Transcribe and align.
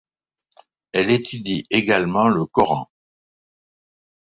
Elle 0.93 1.11
étudie 1.11 1.67
également 1.69 2.27
le 2.27 2.47
Coran. 2.47 2.89